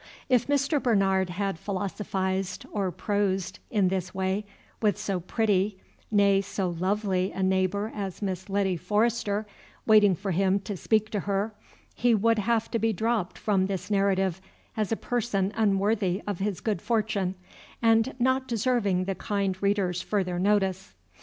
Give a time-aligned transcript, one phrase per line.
[0.29, 0.81] If Mr.
[0.81, 4.45] Bernard had philosophized or prosed in this way,
[4.81, 5.77] with so pretty,
[6.09, 9.45] nay, so lovely a neighbor as Miss Letty Forrester
[9.85, 11.53] waiting for him to speak to her,
[11.93, 14.41] he would have to be dropped from this narrative
[14.75, 17.35] as a person unworthy of his good fortune,
[17.79, 20.95] and not deserving the kind reader's further notice.